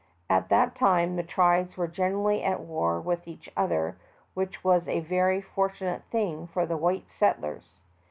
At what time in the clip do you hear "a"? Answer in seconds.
4.87-5.01